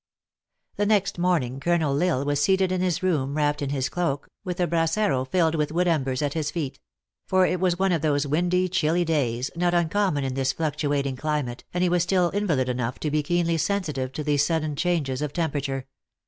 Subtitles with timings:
[0.77, 4.29] THE next morning Colonel L Isle was seated in his room, wrapped in his cloak,
[4.43, 6.79] with a brasero filled with wood embers at his feet;
[7.27, 11.65] for it \vas one of those windy, chilly days, not uncommon in this fluctuating climate,
[11.71, 15.33] and he was still invalid enough to be keenly sensitive to these sudden changes of
[15.33, 15.85] temperature.